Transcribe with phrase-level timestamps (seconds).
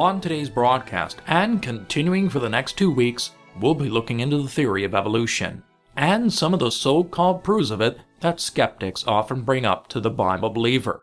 [0.00, 4.48] On today's broadcast, and continuing for the next two weeks, we'll be looking into the
[4.48, 5.62] theory of evolution
[5.94, 10.00] and some of the so called proofs of it that skeptics often bring up to
[10.00, 11.02] the Bible believer.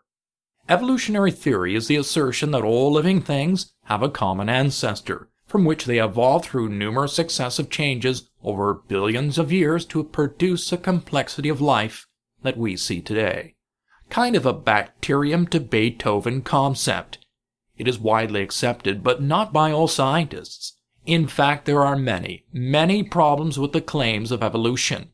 [0.68, 5.84] Evolutionary theory is the assertion that all living things have a common ancestor, from which
[5.84, 11.60] they evolved through numerous successive changes over billions of years to produce a complexity of
[11.60, 12.04] life
[12.42, 13.54] that we see today.
[14.10, 17.17] Kind of a bacterium to Beethoven concept
[17.78, 20.74] it is widely accepted, but not by all scientists.
[21.06, 25.12] In fact, there are many, many problems with the claims of evolution.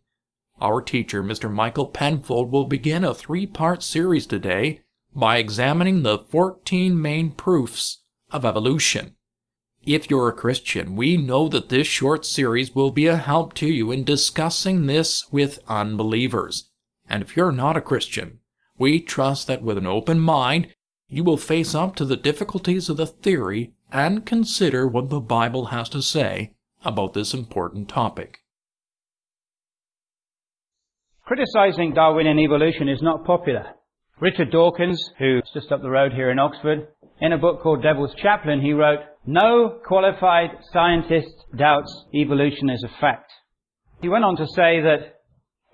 [0.60, 1.52] Our teacher, Mr.
[1.52, 4.80] Michael Penfold, will begin a three part series today
[5.14, 9.14] by examining the 14 main proofs of evolution.
[9.86, 13.66] If you're a Christian, we know that this short series will be a help to
[13.66, 16.70] you in discussing this with unbelievers.
[17.08, 18.40] And if you're not a Christian,
[18.78, 20.68] we trust that with an open mind
[21.08, 25.66] you will face up to the difficulties of the theory and consider what the Bible
[25.66, 26.52] has to say
[26.84, 28.40] about this important topic.
[31.24, 33.74] Criticizing Darwinian evolution is not popular.
[34.20, 36.88] Richard Dawkins, who's just up the road here in Oxford,
[37.20, 43.00] in a book called Devil's Chaplain, he wrote, No qualified scientist doubts evolution is a
[43.00, 43.32] fact.
[44.02, 45.13] He went on to say that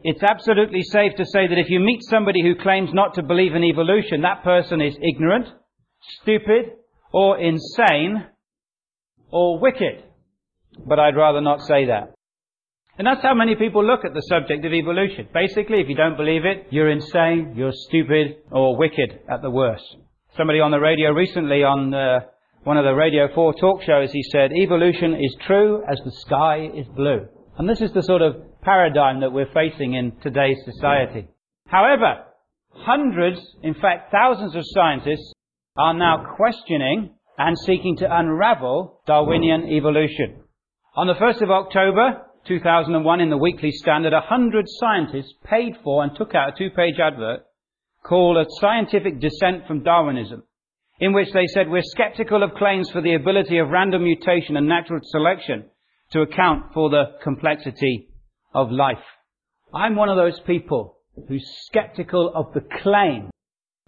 [0.03, 3.55] it's absolutely safe to say that if you meet somebody who claims not to believe
[3.55, 5.47] in evolution, that person is ignorant,
[6.23, 6.73] stupid,
[7.13, 8.27] or insane,
[9.31, 10.05] or wicked.
[10.87, 12.15] But I'd rather not say that.
[12.99, 15.29] And that's how many people look at the subject of evolution.
[15.33, 19.85] Basically, if you don't believe it, you're insane, you're stupid, or wicked at the worst.
[20.37, 22.21] Somebody on the radio recently on uh,
[22.65, 26.69] one of the Radio 4 talk shows, he said, evolution is true as the sky
[26.75, 27.27] is blue.
[27.57, 31.29] And this is the sort of paradigm that we're facing in today's society.
[31.67, 32.25] However,
[32.71, 35.33] hundreds, in fact thousands of scientists
[35.77, 40.43] are now questioning and seeking to unravel Darwinian evolution.
[40.97, 46.03] On the 1st of October 2001 in the Weekly Standard, a hundred scientists paid for
[46.03, 47.41] and took out a two-page advert
[48.03, 50.43] called A Scientific Dissent from Darwinism,
[50.99, 54.67] in which they said we're skeptical of claims for the ability of random mutation and
[54.69, 55.65] natural selection
[56.13, 58.10] to account for the complexity
[58.53, 58.99] of life.
[59.75, 60.97] I'm one of those people
[61.29, 63.31] who's skeptical of the claim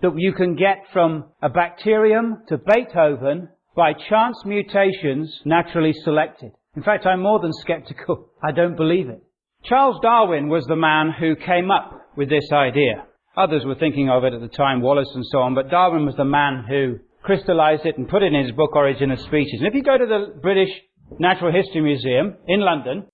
[0.01, 6.53] that you can get from a bacterium to Beethoven by chance mutations naturally selected.
[6.77, 8.31] In fact, I'm more than skeptical.
[8.43, 9.23] I don't believe it.
[9.65, 13.07] Charles Darwin was the man who came up with this idea.
[13.37, 16.17] Others were thinking of it at the time, Wallace and so on, but Darwin was
[16.17, 19.61] the man who crystallized it and put it in his book Origin of Species.
[19.61, 20.71] And if you go to the British
[21.19, 23.07] Natural History Museum in London,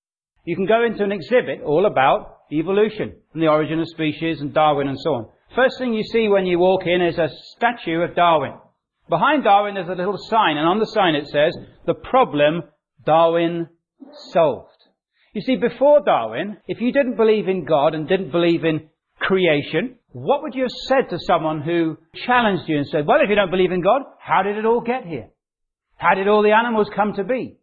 [0.48, 4.54] you can go into an exhibit all about evolution and the origin of species and
[4.54, 5.28] Darwin and so on.
[5.54, 8.54] First thing you see when you walk in is a statue of Darwin.
[9.10, 11.54] Behind Darwin there's a little sign, and on the sign it says,
[11.84, 12.62] the problem
[13.04, 13.69] Darwin
[14.32, 14.72] solved.
[15.34, 18.88] You see, before Darwin, if you didn't believe in God and didn't believe in
[19.20, 23.28] creation, what would you have said to someone who challenged you and said, well, if
[23.28, 25.28] you don't believe in God, how did it all get here?
[25.96, 27.58] How did all the animals come to be?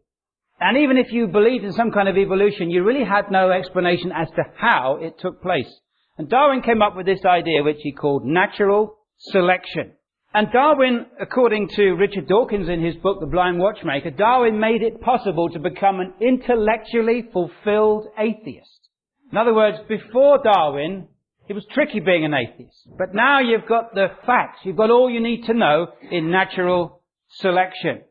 [0.60, 4.12] And even if you believed in some kind of evolution, you really had no explanation
[4.16, 5.72] as to how it took place.
[6.18, 9.92] And Darwin came up with this idea which he called natural selection.
[10.34, 15.02] And Darwin, according to Richard Dawkins in his book, The Blind Watchmaker, Darwin made it
[15.02, 18.90] possible to become an intellectually fulfilled atheist.
[19.32, 21.08] In other words, before Darwin,
[21.48, 22.88] it was tricky being an atheist.
[22.98, 24.60] But now you've got the facts.
[24.64, 28.02] You've got all you need to know in natural selection.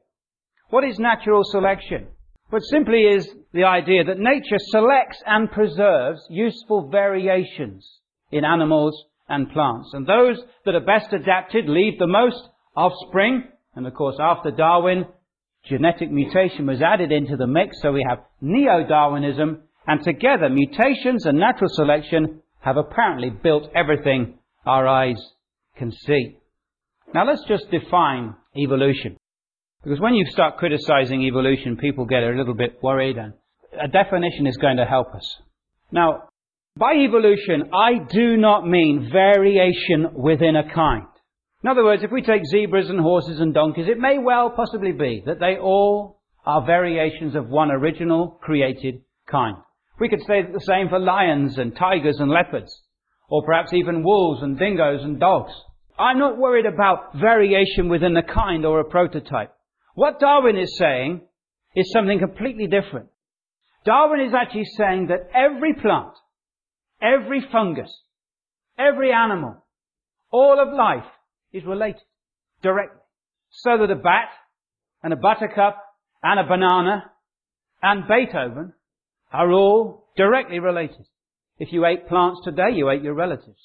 [0.71, 2.09] What is natural selection?
[2.55, 7.85] But simply is the idea that nature selects and preserves useful variations
[8.31, 9.91] in animals and plants.
[9.93, 12.41] And those that are best adapted leave the most
[12.77, 13.43] offspring.
[13.75, 15.05] And of course, after Darwin,
[15.65, 21.41] genetic mutation was added into the mix, so we have neo-Darwinism, and together mutations and
[21.41, 25.21] natural selection have apparently built everything our eyes
[25.77, 26.37] can see.
[27.13, 29.17] Now let's just define evolution.
[29.85, 33.35] Because when you start criticizing evolution, people get a little bit worried and
[33.79, 35.37] a definition is going to help us.
[35.93, 36.29] Now,
[36.77, 41.07] by evolution, I do not mean variation within a kind.
[41.63, 44.93] In other words, if we take zebras and horses and donkeys, it may well possibly
[44.93, 49.57] be that they all are variations of one original created kind.
[50.01, 52.83] We could say the same for lions and tigers and leopards,
[53.29, 55.53] or perhaps even wolves and dingoes and dogs.
[55.99, 59.54] I'm not worried about variation within a kind or a prototype.
[59.95, 61.23] What Darwin is saying
[61.75, 63.09] is something completely different.
[63.85, 66.13] Darwin is actually saying that every plant,
[67.01, 67.93] every fungus,
[68.79, 69.65] every animal,
[70.31, 71.09] all of life
[71.53, 72.03] is related
[72.63, 73.01] directly.
[73.51, 74.31] So that a bat
[75.03, 75.77] and a buttercup
[76.23, 77.05] and a banana
[77.83, 78.73] and Beethoven
[79.33, 81.07] are all directly related.
[81.59, 83.61] If you ate plants today, you ate your relatives.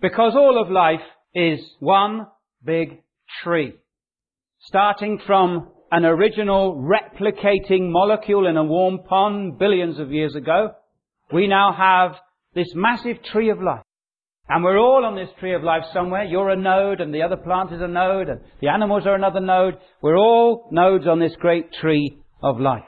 [0.00, 2.26] Because all of life is one
[2.64, 3.02] big
[3.44, 3.74] tree.
[4.60, 10.72] Starting from an original replicating molecule in a warm pond billions of years ago,
[11.32, 12.16] we now have
[12.54, 13.82] this massive tree of life.
[14.48, 16.24] And we're all on this tree of life somewhere.
[16.24, 19.40] You're a node and the other plant is a node and the animals are another
[19.40, 19.78] node.
[20.02, 22.82] We're all nodes on this great tree of life.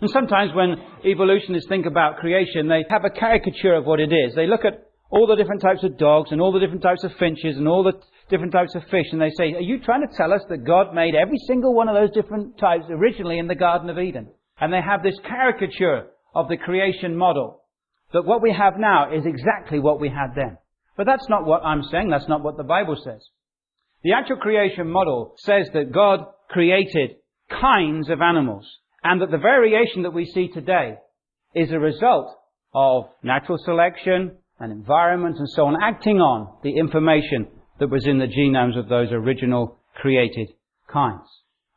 [0.00, 4.34] And sometimes when evolutionists think about creation, they have a caricature of what it is.
[4.34, 7.12] They look at all the different types of dogs and all the different types of
[7.18, 8.00] finches and all the
[8.30, 10.94] different types of fish and they say, are you trying to tell us that God
[10.94, 14.28] made every single one of those different types originally in the Garden of Eden?
[14.60, 17.62] And they have this caricature of the creation model
[18.12, 20.58] that what we have now is exactly what we had then.
[20.96, 22.10] But that's not what I'm saying.
[22.10, 23.20] That's not what the Bible says.
[24.02, 27.16] The actual creation model says that God created
[27.50, 28.66] kinds of animals
[29.02, 30.96] and that the variation that we see today
[31.54, 32.36] is a result
[32.74, 37.48] of natural selection and environment and so on acting on the information
[37.80, 40.48] that was in the genomes of those original created
[40.92, 41.28] kinds.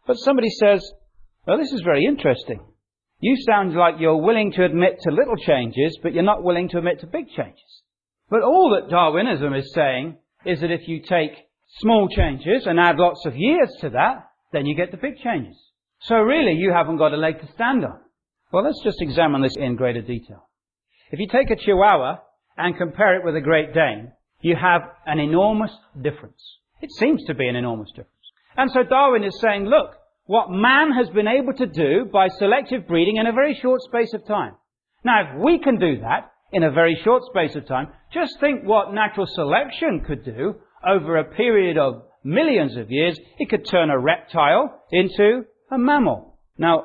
[0.06, 0.88] But somebody says,
[1.48, 2.60] well, this is very interesting.
[3.20, 6.78] You sound like you're willing to admit to little changes, but you're not willing to
[6.78, 7.82] admit to big changes.
[8.30, 11.32] But all that Darwinism is saying is that if you take
[11.80, 15.58] small changes and add lots of years to that, then you get the big changes.
[16.02, 18.00] So really, you haven't got a leg to stand on.
[18.52, 20.50] Well, let's just examine this in greater detail.
[21.12, 22.18] If you take a Chihuahua
[22.58, 24.12] and compare it with a Great Dane,
[24.44, 26.60] you have an enormous difference.
[26.82, 28.10] It seems to be an enormous difference.
[28.58, 29.96] And so Darwin is saying, look,
[30.26, 34.14] what man has been able to do by selective breeding in a very short space
[34.14, 34.56] of time.
[35.04, 38.64] Now, if we can do that in a very short space of time, just think
[38.64, 40.56] what natural selection could do
[40.86, 43.18] over a period of millions of years.
[43.40, 46.38] It could turn a reptile into a mammal.
[46.58, 46.84] Now,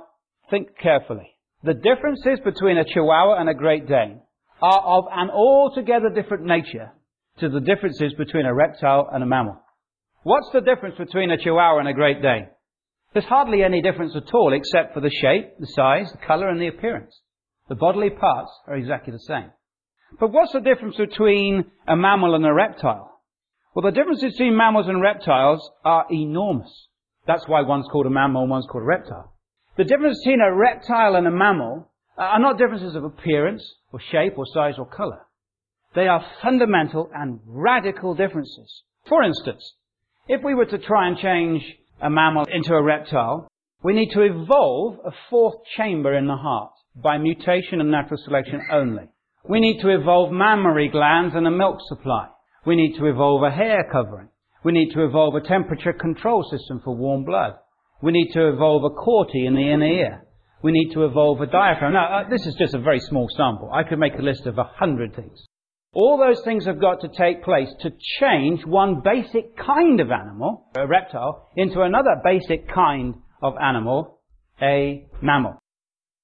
[0.49, 1.35] think carefully.
[1.65, 4.21] The differences between a Chihuahua and a Great Dane
[4.63, 6.93] are of an altogether different nature
[7.41, 9.57] to the differences between a reptile and a mammal.
[10.23, 12.49] What's the difference between a Chihuahua and a Great Dane?
[13.13, 16.61] There's hardly any difference at all except for the shape, the size, the color, and
[16.61, 17.19] the appearance.
[17.69, 19.51] The bodily parts are exactly the same.
[20.19, 23.21] But what's the difference between a mammal and a reptile?
[23.75, 26.89] Well, the differences between mammals and reptiles are enormous.
[27.27, 29.35] That's why one's called a mammal and one's called a reptile.
[29.77, 34.37] The difference between a reptile and a mammal are not differences of appearance or shape
[34.37, 35.21] or size or color.
[35.99, 38.85] They are fundamental and radical differences.
[39.09, 39.75] For instance,
[40.29, 41.61] if we were to try and change
[42.01, 43.49] a mammal into a reptile,
[43.83, 48.61] we need to evolve a fourth chamber in the heart by mutation and natural selection
[48.71, 49.09] only.
[49.49, 52.29] We need to evolve mammary glands and a milk supply.
[52.65, 54.29] We need to evolve a hair covering.
[54.63, 57.55] We need to evolve a temperature control system for warm blood.
[58.03, 60.25] We need to evolve a corti in the inner ear.
[60.63, 61.95] We need to evolve a diaphragm.
[61.95, 63.73] Now, uh, this is just a very small sample.
[63.73, 65.45] I could make a list of a hundred things.
[65.95, 67.91] All those things have got to take place to
[68.21, 74.21] change one basic kind of animal, a reptile, into another basic kind of animal,
[74.61, 75.59] a mammal.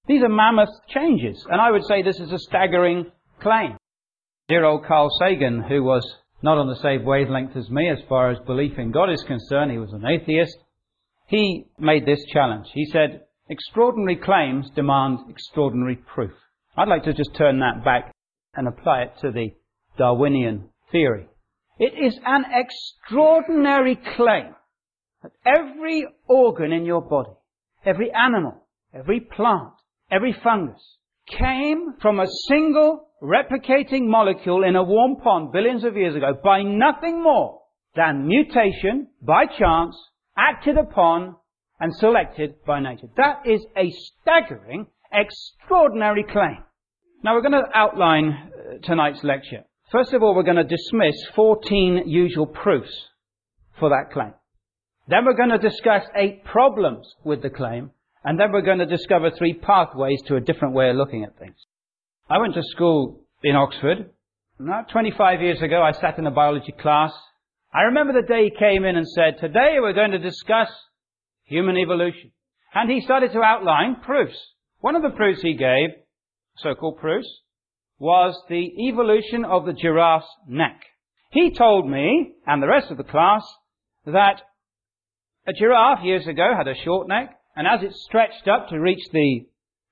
[0.06, 3.76] These are mammoth changes, and I would say this is a staggering claim.
[4.48, 6.06] Dear old Carl Sagan, who was
[6.42, 9.70] not on the same wavelength as me as far as belief in God is concerned.
[9.70, 10.58] He was an atheist.
[11.26, 12.66] He made this challenge.
[12.74, 16.32] He said, extraordinary claims demand extraordinary proof.
[16.76, 18.14] I'd like to just turn that back
[18.56, 19.54] and apply it to the
[19.98, 21.26] Darwinian theory.
[21.78, 24.54] It is an extraordinary claim
[25.22, 27.32] that every organ in your body,
[27.84, 28.54] every animal,
[28.92, 29.72] every plant,
[30.10, 30.96] every fungus
[31.26, 36.62] came from a single replicating molecule in a warm pond billions of years ago by
[36.62, 37.60] nothing more
[37.96, 39.96] than mutation by chance
[40.36, 41.36] acted upon
[41.80, 43.08] and selected by nature.
[43.16, 46.64] That is a staggering, extraordinary claim.
[47.24, 49.64] Now we're going to outline uh, tonight's lecture.
[49.90, 52.92] First of all, we're going to dismiss 14 usual proofs
[53.80, 54.34] for that claim.
[55.08, 57.92] Then we're going to discuss eight problems with the claim.
[58.24, 61.38] And then we're going to discover three pathways to a different way of looking at
[61.38, 61.56] things.
[62.28, 64.10] I went to school in Oxford.
[64.60, 67.14] About 25 years ago, I sat in a biology class.
[67.72, 70.68] I remember the day he came in and said, today we're going to discuss
[71.44, 72.32] human evolution.
[72.74, 74.38] And he started to outline proofs.
[74.80, 76.03] One of the proofs he gave,
[76.56, 77.28] so-called proofs,
[77.98, 80.80] was the evolution of the giraffe's neck.
[81.30, 83.44] He told me, and the rest of the class,
[84.06, 84.42] that
[85.46, 89.02] a giraffe years ago had a short neck, and as it stretched up to reach
[89.12, 89.46] the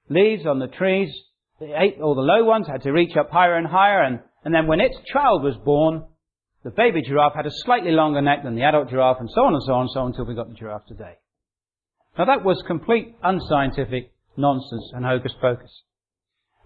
[0.09, 1.13] leaves on the trees,
[1.61, 4.55] the eight or the low ones had to reach up higher and higher, and, and
[4.55, 6.05] then when its child was born,
[6.65, 9.55] the baby giraffe had a slightly longer neck than the adult giraffe, and so on
[9.55, 11.15] and so on and so on until we got the giraffe today.
[12.19, 15.83] Now that was complete unscientific nonsense and hocus pocus.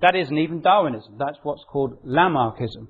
[0.02, 1.16] That isn't even Darwinism.
[1.18, 2.88] That's what's called Lamarckism.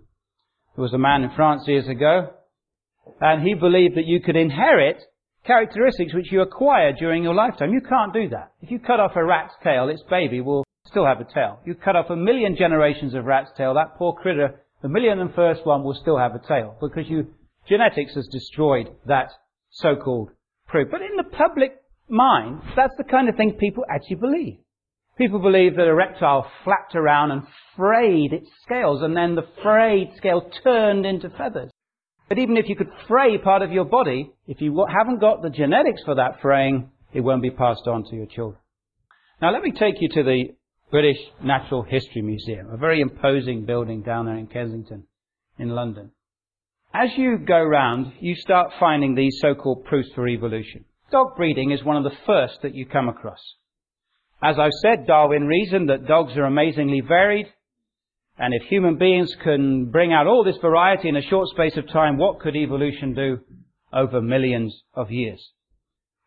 [0.75, 2.31] There was a man in France years ago,
[3.21, 5.03] and he believed that you could inherit
[5.47, 7.73] characteristics which you acquire during your lifetime.
[7.73, 8.53] You can't do that.
[8.61, 11.61] If you cut off a rat's tail, its baby will still have a tail.
[11.65, 15.35] You cut off a million generations of rat's tail, that poor critter, the million and
[15.35, 17.29] first one will still have a tail because you,
[17.69, 19.31] genetics has destroyed that
[19.71, 20.31] so-called
[20.67, 20.89] proof.
[20.91, 21.77] But in the public
[22.09, 24.59] mind, that's the kind of thing people actually believe.
[25.19, 27.43] People believe that a reptile flapped around and
[27.75, 31.71] frayed its scales, and then the frayed scale turned into feathers.
[32.29, 35.51] But even if you could fray part of your body, if you haven't got the
[35.51, 38.61] genetics for that fraying, it won't be passed on to your children.
[39.41, 40.55] Now let me take you to the
[40.91, 45.05] British Natural History Museum, a very imposing building down there in Kensington,
[45.59, 46.11] in London.
[46.93, 50.85] As you go round, you start finding these so-called proofs for evolution.
[51.11, 53.41] Dog breeding is one of the first that you come across.
[54.47, 57.47] As I've said, Darwin reasoned that dogs are amazingly varied,
[58.38, 61.91] and if human beings can bring out all this variety in a short space of
[61.93, 63.41] time, what could evolution do
[63.93, 65.45] over millions of years?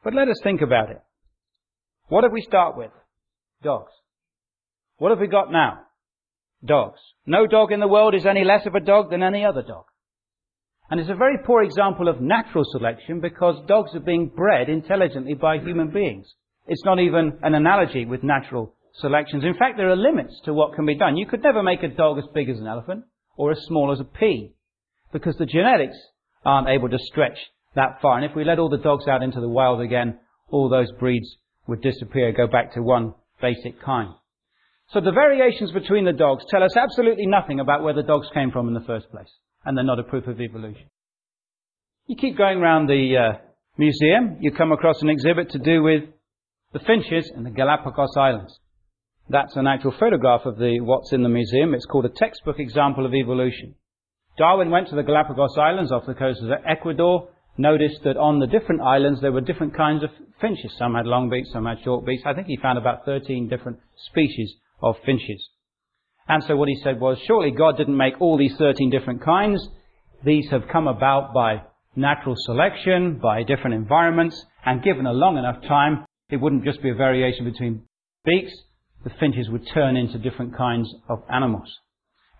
[0.03, 1.01] But let us think about it.
[2.09, 2.91] What did we start with?
[3.63, 3.93] Dogs.
[4.97, 5.83] What have we got now?
[6.65, 6.99] Dogs.
[7.25, 9.85] No dog in the world is any less of a dog than any other dog.
[10.89, 15.35] And it's a very poor example of natural selection because dogs are being bred intelligently
[15.35, 16.27] by human beings.
[16.69, 19.43] It's not even an analogy with natural selections.
[19.43, 21.17] In fact, there are limits to what can be done.
[21.17, 23.99] You could never make a dog as big as an elephant or as small as
[23.99, 24.53] a pea
[25.11, 25.97] because the genetics
[26.45, 27.37] aren't able to stretch
[27.75, 28.17] that far.
[28.17, 31.27] And if we let all the dogs out into the wild again, all those breeds
[31.67, 34.13] would disappear, go back to one basic kind.
[34.91, 38.51] So the variations between the dogs tell us absolutely nothing about where the dogs came
[38.51, 39.29] from in the first place.
[39.65, 40.89] And they're not a proof of evolution.
[42.07, 43.37] You keep going around the uh,
[43.77, 46.03] museum, you come across an exhibit to do with
[46.71, 48.59] the finches in the Galapagos Islands.
[49.27, 51.73] That's an actual photograph of the, what's in the museum.
[51.73, 53.75] It's called a textbook example of evolution.
[54.37, 58.47] Darwin went to the Galapagos Islands off the coast of Ecuador, noticed that on the
[58.47, 60.73] different islands there were different kinds of finches.
[60.77, 62.23] Some had long beaks, some had short beaks.
[62.25, 63.79] I think he found about 13 different
[64.11, 65.49] species of finches.
[66.27, 69.67] And so what he said was, surely God didn't make all these 13 different kinds.
[70.23, 71.63] These have come about by
[71.95, 76.89] natural selection, by different environments, and given a long enough time, it wouldn't just be
[76.89, 77.83] a variation between
[78.25, 78.53] beaks,
[79.03, 81.69] the finches would turn into different kinds of animals.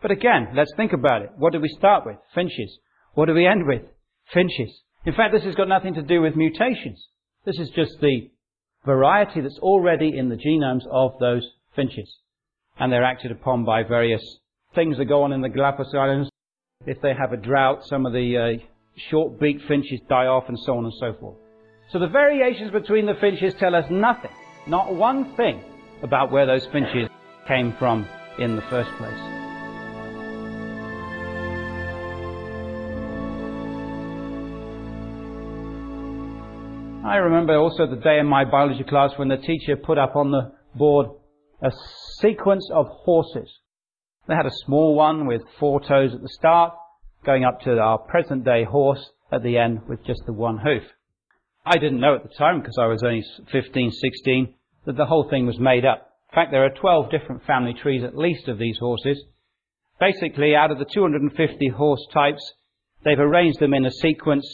[0.02, 1.32] But again, let's think about it.
[1.38, 2.18] What do we start with?
[2.34, 2.78] Finches.
[3.14, 3.84] What do we end with?
[4.34, 4.82] Finches.
[5.06, 7.04] In fact, this has got nothing to do with mutations.
[7.46, 8.30] This is just the
[8.86, 12.10] variety that's already in the genomes of those finches.
[12.80, 14.24] And they're acted upon by various
[14.76, 16.30] things that go on in the Galapagos Islands.
[16.86, 18.66] If they have a drought, some of the uh,
[19.10, 21.38] short-beaked finches die off and so on and so forth.
[21.92, 24.30] So the variations between the finches tell us nothing,
[24.68, 25.64] not one thing,
[26.04, 27.10] about where those finches
[27.48, 29.20] came from in the first place.
[37.04, 40.30] I remember also the day in my biology class when the teacher put up on
[40.30, 41.08] the board
[41.64, 41.72] a
[42.20, 43.52] sequence of horses.
[44.28, 46.74] They had a small one with four toes at the start,
[47.26, 50.84] going up to our present day horse at the end with just the one hoof.
[51.66, 54.54] I didn't know at the time, because I was only 15, 16,
[54.86, 56.10] that the whole thing was made up.
[56.32, 59.24] In fact, there are 12 different family trees at least of these horses.
[60.00, 62.54] Basically, out of the 250 horse types,
[63.04, 64.46] they've arranged them in a sequence,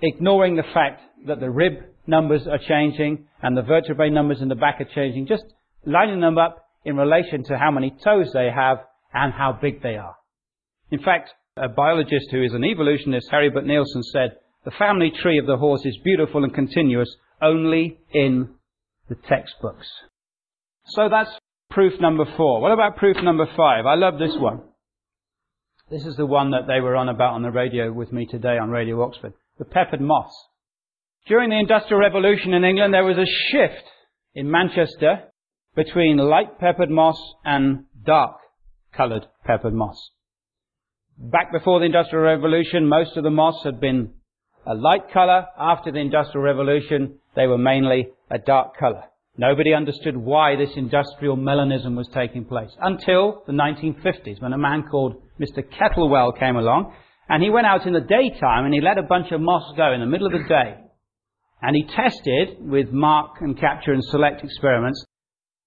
[0.00, 1.74] ignoring the fact that the rib
[2.06, 5.44] numbers are changing and the vertebrae numbers in the back are changing, just
[5.84, 8.78] lining them up in relation to how many toes they have
[9.12, 10.16] and how big they are.
[10.90, 15.46] In fact, a biologist who is an evolutionist, Heribert Nilsson, said the family tree of
[15.46, 18.50] the horse is beautiful and continuous only in
[19.08, 19.86] the textbooks.
[20.86, 21.30] So that's
[21.70, 22.60] proof number four.
[22.60, 23.86] What about proof number five?
[23.86, 24.60] I love this one.
[25.90, 28.56] This is the one that they were on about on the radio with me today
[28.58, 29.34] on Radio Oxford.
[29.58, 30.34] The peppered moths.
[31.26, 33.84] During the Industrial Revolution in England, there was a shift
[34.34, 35.24] in Manchester
[35.74, 38.36] between light peppered moss and dark
[38.94, 40.10] coloured peppered moss.
[41.18, 44.14] Back before the Industrial Revolution, most of the moss had been
[44.66, 45.46] a light colour.
[45.58, 49.04] After the Industrial Revolution, they were mainly a dark colour.
[49.36, 54.84] Nobody understood why this industrial melanism was taking place until the 1950s when a man
[54.90, 55.64] called Mr.
[55.64, 56.92] Kettlewell came along
[57.28, 59.92] and he went out in the daytime and he let a bunch of moths go
[59.92, 60.76] in the middle of the day.
[61.62, 65.02] And he tested with mark and capture and select experiments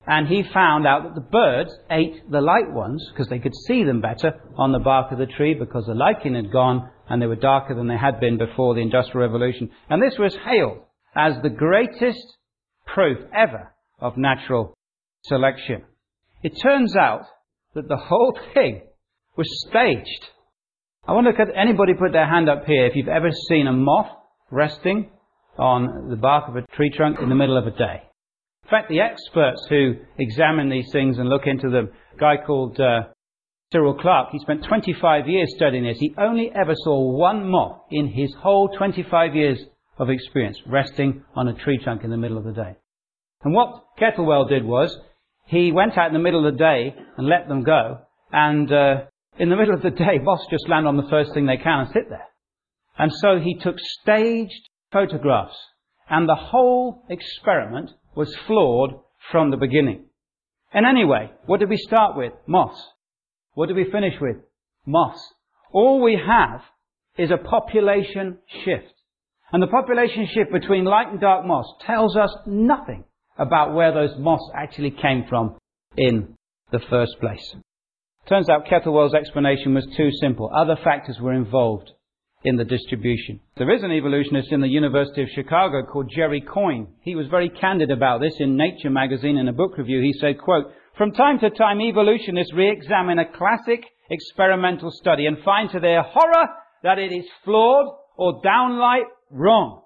[0.07, 3.83] and he found out that the birds ate the light ones because they could see
[3.83, 7.27] them better on the bark of the tree because the lichen had gone and they
[7.27, 9.69] were darker than they had been before the Industrial Revolution.
[9.89, 10.79] And this was hailed
[11.15, 12.37] as the greatest
[12.85, 14.75] proof ever of natural
[15.23, 15.83] selection.
[16.43, 17.25] It turns out
[17.73, 18.81] that the whole thing
[19.37, 20.29] was staged.
[21.07, 24.09] I wonder could anybody put their hand up here if you've ever seen a moth
[24.49, 25.11] resting
[25.57, 28.01] on the bark of a tree trunk in the middle of a day.
[28.63, 32.79] In fact, the experts who examine these things and look into them, a guy called
[32.79, 33.03] uh,
[33.71, 35.97] Cyril Clarke, he spent 25 years studying this.
[35.99, 39.59] He only ever saw one moth in his whole 25 years
[39.97, 42.75] of experience resting on a tree trunk in the middle of the day.
[43.43, 44.95] And what Kettlewell did was,
[45.45, 47.99] he went out in the middle of the day and let them go,
[48.31, 49.05] and uh,
[49.37, 51.81] in the middle of the day, moths just land on the first thing they can
[51.81, 52.27] and sit there.
[52.97, 55.57] And so he took staged photographs,
[56.09, 58.99] and the whole experiment was flawed
[59.31, 60.05] from the beginning.
[60.73, 62.33] And anyway, what did we start with?
[62.47, 62.81] Moths.
[63.55, 64.37] What do we finish with?
[64.85, 65.33] Moths.
[65.73, 66.61] All we have
[67.17, 68.93] is a population shift.
[69.51, 73.05] And the population shift between light and dark moss tells us nothing
[73.37, 75.57] about where those moths actually came from
[75.97, 76.35] in
[76.71, 77.55] the first place.
[78.27, 80.51] Turns out Kettlewell's explanation was too simple.
[80.53, 81.91] Other factors were involved
[82.43, 83.39] in the distribution.
[83.57, 86.87] There is an evolutionist in the University of Chicago called Jerry Coyne.
[87.01, 90.01] He was very candid about this in Nature magazine in a book review.
[90.01, 90.65] He said, quote,
[90.97, 96.47] From time to time, evolutionists re-examine a classic experimental study and find to their horror
[96.83, 99.81] that it is flawed or downright wrong.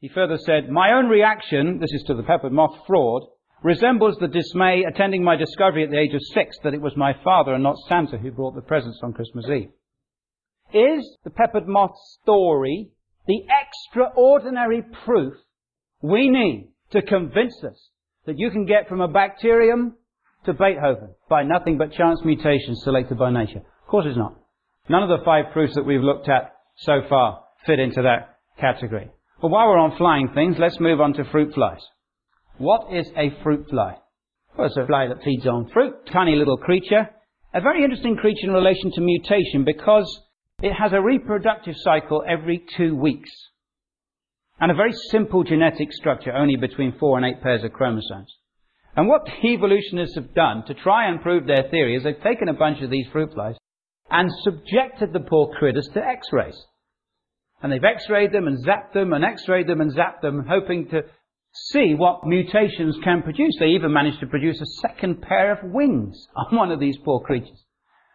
[0.00, 3.24] He further said, My own reaction, this is to the peppered moth fraud,
[3.62, 7.12] resembles the dismay attending my discovery at the age of six that it was my
[7.22, 9.70] father and not Santa who brought the presents on Christmas Eve.
[10.72, 12.88] Is the peppered moth story
[13.26, 15.34] the extraordinary proof
[16.00, 17.90] we need to convince us
[18.24, 19.94] that you can get from a bacterium
[20.44, 23.58] to Beethoven by nothing but chance mutations selected by nature?
[23.58, 24.34] Of course it's not.
[24.88, 29.10] None of the five proofs that we've looked at so far fit into that category.
[29.40, 31.80] But while we're on flying things, let's move on to fruit flies.
[32.58, 33.96] What is a fruit fly?
[34.56, 37.08] Well, it's a fly that feeds on fruit, tiny little creature.
[37.54, 40.06] A very interesting creature in relation to mutation because
[40.62, 43.30] it has a reproductive cycle every two weeks.
[44.60, 48.32] And a very simple genetic structure, only between four and eight pairs of chromosomes.
[48.96, 52.54] And what evolutionists have done to try and prove their theory is they've taken a
[52.54, 53.56] bunch of these fruit flies
[54.10, 56.56] and subjected the poor critters to x-rays.
[57.62, 61.02] And they've x-rayed them and zapped them and x-rayed them and zapped them, hoping to
[61.54, 63.54] see what mutations can produce.
[63.58, 67.20] They even managed to produce a second pair of wings on one of these poor
[67.20, 67.64] creatures,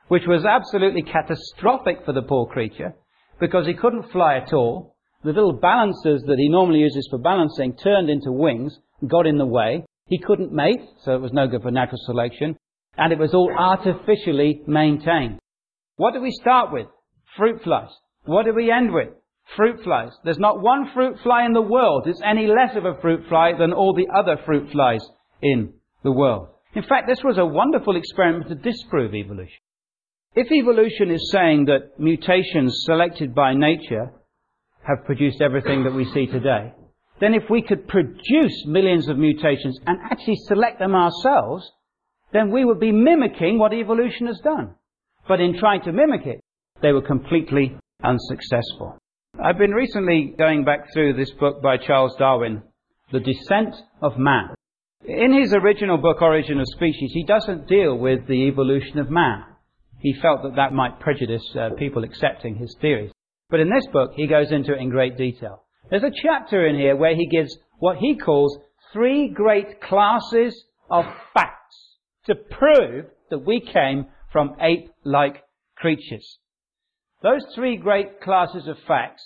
[0.09, 2.93] which was absolutely catastrophic for the poor creature
[3.39, 4.95] because he couldn't fly at all.
[5.23, 9.37] The little balancers that he normally uses for balancing turned into wings, and got in
[9.37, 9.85] the way.
[10.07, 12.57] He couldn't mate, so it was no good for natural selection,
[12.97, 15.39] and it was all artificially maintained.
[15.97, 16.87] What do we start with?
[17.35, 17.89] Fruit flies.
[18.25, 19.09] What do we end with?
[19.55, 20.11] fruit flies.
[20.23, 23.53] There's not one fruit fly in the world that's any less of a fruit fly
[23.57, 25.01] than all the other fruit flies
[25.41, 26.49] in the world.
[26.75, 29.59] In fact, this was a wonderful experiment to disprove evolution.
[30.35, 34.11] If evolution is saying that mutations selected by nature
[34.87, 36.73] have produced everything that we see today,
[37.19, 41.71] then if we could produce millions of mutations and actually select them ourselves,
[42.33, 44.75] then we would be mimicking what evolution has done.
[45.27, 46.39] But in trying to mimic it,
[46.81, 48.97] they were completely unsuccessful.
[49.43, 52.63] I've been recently going back through this book by Charles Darwin,
[53.11, 54.49] The Descent of Man.
[55.05, 59.43] In his original book, Origin of Species, he doesn't deal with the evolution of man.
[59.99, 63.11] He felt that that might prejudice uh, people accepting his theories.
[63.49, 65.63] But in this book, he goes into it in great detail.
[65.89, 68.57] There's a chapter in here where he gives what he calls
[68.91, 75.43] three great classes of facts to prove that we came from ape-like
[75.75, 76.39] creatures.
[77.23, 79.23] Those three great classes of facts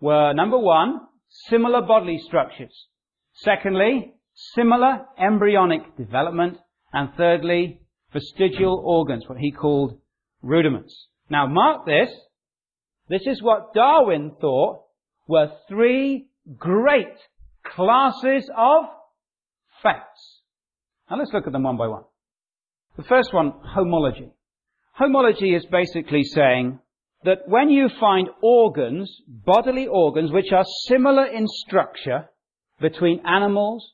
[0.00, 1.00] were number one,
[1.48, 2.86] similar bodily structures.
[3.34, 4.14] Secondly,
[4.54, 6.58] similar embryonic development.
[6.92, 7.80] And thirdly,
[8.12, 9.98] vestigial organs, what he called
[10.42, 11.08] rudiments.
[11.28, 12.10] Now mark this.
[13.08, 14.84] This is what Darwin thought
[15.26, 17.16] were three great
[17.64, 18.84] classes of
[19.82, 20.40] facts.
[21.10, 22.04] Now let's look at them one by one.
[22.96, 24.30] The first one, homology.
[24.92, 26.78] Homology is basically saying
[27.24, 32.28] that when you find organs, bodily organs, which are similar in structure
[32.80, 33.92] between animals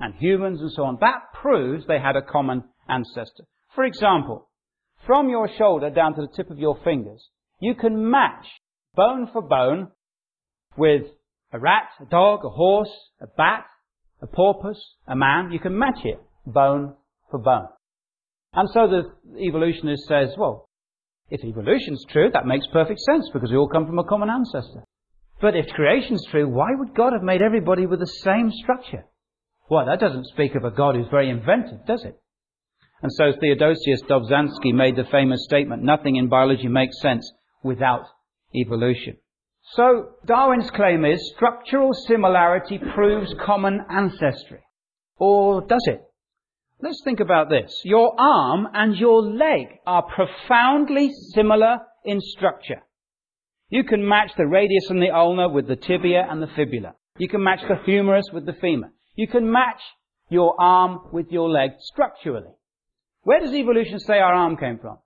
[0.00, 3.44] and humans and so on, that proves they had a common ancestor.
[3.74, 4.48] For example,
[5.06, 7.28] from your shoulder down to the tip of your fingers,
[7.60, 8.46] you can match
[8.94, 9.88] bone for bone
[10.76, 11.02] with
[11.52, 13.64] a rat, a dog, a horse, a bat,
[14.20, 15.50] a porpoise, a man.
[15.52, 16.94] You can match it bone
[17.30, 17.68] for bone.
[18.54, 20.68] And so the evolutionist says, well,
[21.30, 24.84] if evolution's true, that makes perfect sense because we all come from a common ancestor.
[25.40, 29.06] But if creation's true, why would God have made everybody with the same structure?
[29.70, 32.20] Well, that doesn't speak of a God who's very inventive, does it?
[33.02, 37.28] And so Theodosius Dobzhansky made the famous statement, nothing in biology makes sense
[37.62, 38.04] without
[38.54, 39.16] evolution.
[39.74, 44.60] So Darwin's claim is structural similarity proves common ancestry.
[45.16, 46.02] Or does it?
[46.82, 47.72] Let's think about this.
[47.82, 52.82] Your arm and your leg are profoundly similar in structure.
[53.70, 56.94] You can match the radius and the ulna with the tibia and the fibula.
[57.16, 58.92] You can match the humerus with the femur.
[59.14, 59.80] You can match
[60.28, 62.52] your arm with your leg structurally.
[63.22, 64.98] Where does evolution say our arm came from?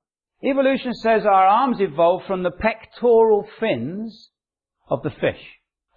[0.43, 4.31] Evolution says our arms evolved from the pectoral fins
[4.89, 5.41] of the fish,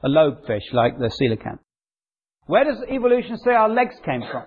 [0.04, 1.60] a lobe fish like the coelacanth.
[2.46, 4.46] Where does evolution say our legs came from?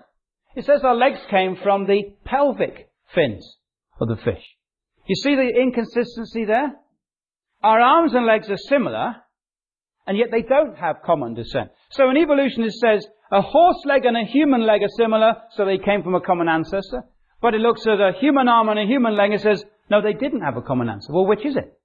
[0.57, 3.57] It says our legs came from the pelvic fins
[4.00, 4.42] of the fish.
[5.07, 6.72] You see the inconsistency there?
[7.62, 9.16] Our arms and legs are similar,
[10.07, 11.70] and yet they don't have common descent.
[11.90, 15.78] So an evolutionist says a horse leg and a human leg are similar, so they
[15.78, 17.05] came from a common ancestor.
[17.40, 20.12] But it looks at a human arm and a human leg and says, no, they
[20.12, 21.12] didn't have a common ancestor.
[21.12, 21.78] Well, which is it?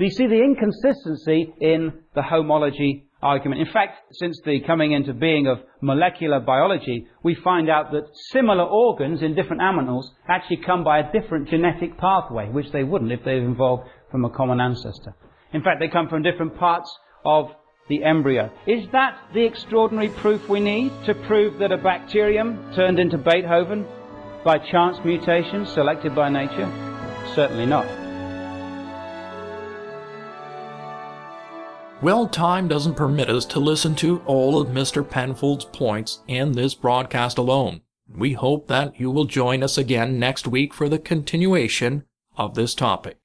[0.00, 3.60] Do you see the inconsistency in the homology argument.
[3.60, 8.64] In fact, since the coming into being of molecular biology, we find out that similar
[8.64, 13.24] organs in different animals actually come by a different genetic pathway, which they wouldn't if
[13.24, 15.14] they were evolved from a common ancestor.
[15.52, 16.90] In fact, they come from different parts
[17.24, 17.50] of
[17.88, 18.50] the embryo.
[18.66, 23.86] Is that the extraordinary proof we need to prove that a bacterium turned into Beethoven
[24.44, 26.70] by chance mutation selected by nature?
[27.34, 27.99] Certainly not.
[32.02, 35.06] Well, time doesn't permit us to listen to all of Mr.
[35.06, 37.82] Penfold's points in this broadcast alone.
[38.16, 42.04] We hope that you will join us again next week for the continuation
[42.38, 43.18] of this topic.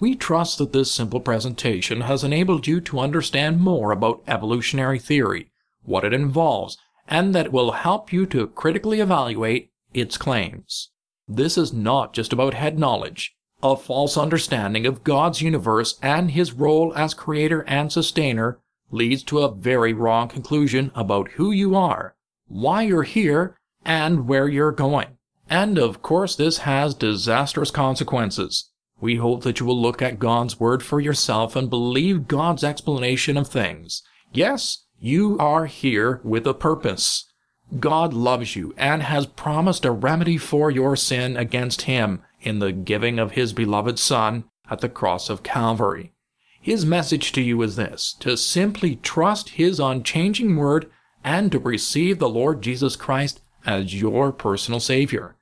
[0.00, 5.50] We trust that this simple presentation has enabled you to understand more about evolutionary theory,
[5.82, 10.90] what it involves, and that it will help you to critically evaluate its claims.
[11.28, 16.52] This is not just about head knowledge a false understanding of God's universe and his
[16.52, 22.14] role as creator and sustainer leads to a very wrong conclusion about who you are,
[22.46, 25.16] why you're here, and where you're going.
[25.48, 28.70] And of course, this has disastrous consequences.
[29.00, 33.38] We hope that you will look at God's word for yourself and believe God's explanation
[33.38, 34.02] of things.
[34.32, 37.32] Yes, you are here with a purpose.
[37.80, 42.72] God loves you and has promised a remedy for your sin against him in the
[42.72, 46.12] giving of his beloved Son at the cross of Calvary.
[46.60, 50.90] His message to you is this to simply trust his unchanging word
[51.22, 55.36] and to receive the Lord Jesus Christ as your personal Savior.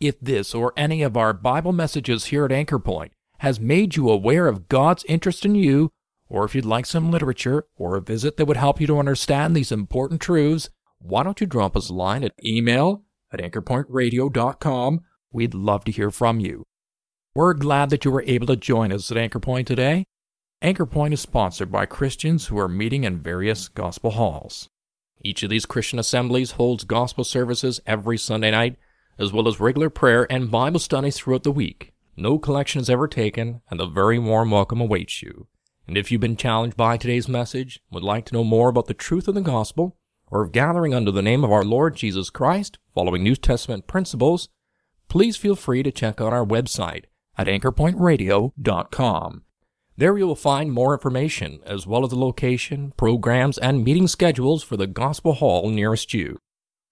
[0.00, 4.08] If this or any of our Bible messages here at Anchor Point has made you
[4.08, 5.90] aware of God's interest in you,
[6.28, 9.54] or if you'd like some literature or a visit that would help you to understand
[9.54, 15.52] these important truths, why don't you drop us a line at email at anchorpointradio.com We'd
[15.52, 16.64] love to hear from you.
[17.34, 20.04] We're glad that you were able to join us at Anchor Point today.
[20.62, 24.68] Anchor Point is sponsored by Christians who are meeting in various gospel halls.
[25.22, 28.76] Each of these Christian assemblies holds gospel services every Sunday night,
[29.18, 31.92] as well as regular prayer and Bible studies throughout the week.
[32.16, 35.46] No collection is ever taken, and a very warm welcome awaits you.
[35.86, 38.94] And if you've been challenged by today's message, would like to know more about the
[38.94, 39.96] truth of the gospel,
[40.30, 44.48] or of gathering under the name of our Lord Jesus Christ, following New Testament principles,
[45.08, 47.04] please feel free to check out our website
[47.36, 49.42] at anchorpointradio.com.
[49.96, 54.62] There you will find more information, as well as the location, programs, and meeting schedules
[54.62, 56.38] for the Gospel Hall nearest you.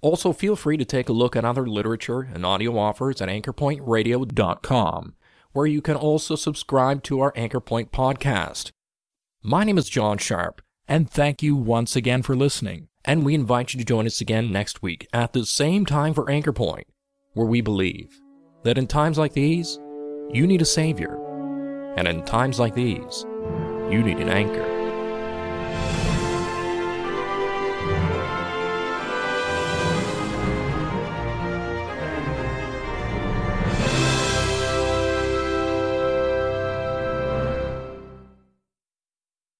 [0.03, 5.15] Also, feel free to take a look at other literature and audio offers at anchorpointradio.com,
[5.53, 8.71] where you can also subscribe to our Anchorpoint podcast.
[9.41, 12.89] My name is John Sharp, and thank you once again for listening.
[13.05, 16.27] And we invite you to join us again next week at the same time for
[16.27, 16.87] Anchorpoint
[17.37, 18.19] where we believe
[18.65, 19.79] that in times like these,
[20.33, 21.15] you need a Savior,
[21.99, 23.27] and in times like these,
[23.91, 24.76] you need an anchor.